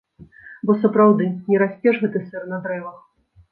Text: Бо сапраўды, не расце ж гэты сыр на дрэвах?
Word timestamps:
Бо 0.69 0.75
сапраўды, 0.85 1.27
не 1.53 1.61
расце 1.65 1.89
ж 1.99 2.07
гэты 2.07 2.25
сыр 2.27 2.51
на 2.55 2.63
дрэвах? 2.67 2.99